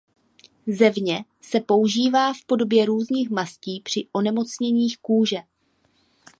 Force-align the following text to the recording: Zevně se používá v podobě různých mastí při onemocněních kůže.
Zevně 0.67 1.25
se 1.41 1.59
používá 1.59 2.33
v 2.33 2.45
podobě 2.47 2.85
různých 2.85 3.29
mastí 3.29 3.81
při 3.83 4.07
onemocněních 4.13 4.97
kůže. 4.97 5.37